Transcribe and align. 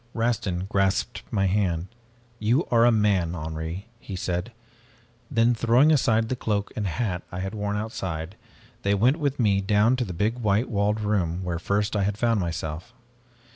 "Rastin 0.15 0.67
grasped 0.67 1.21
my 1.29 1.45
hand. 1.45 1.85
'You 2.39 2.65
are 2.71 2.85
a 2.85 2.91
man, 2.91 3.35
Henri,' 3.35 3.85
he 3.99 4.15
said. 4.15 4.51
Then, 5.29 5.53
throwing 5.53 5.91
aside 5.91 6.27
the 6.27 6.35
cloak 6.35 6.71
and 6.75 6.87
hat 6.87 7.21
I 7.31 7.37
had 7.41 7.53
worn 7.53 7.77
outside, 7.77 8.35
they 8.81 8.95
went 8.95 9.17
with 9.17 9.39
me 9.39 9.61
down 9.61 9.95
to 9.97 10.03
the 10.03 10.11
big 10.11 10.39
white 10.39 10.69
walled 10.71 11.01
room 11.01 11.43
where 11.43 11.59
first 11.59 11.95
I 11.95 12.01
had 12.01 12.17
found 12.17 12.39
myself. 12.39 12.95